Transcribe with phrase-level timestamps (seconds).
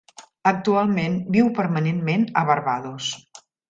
[0.51, 3.17] Actualment viu permanentment a Barbados.